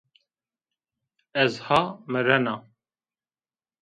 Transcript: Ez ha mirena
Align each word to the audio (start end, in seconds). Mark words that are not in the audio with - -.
Ez 1.43 1.53
ha 1.67 1.79
mirena 2.17 2.55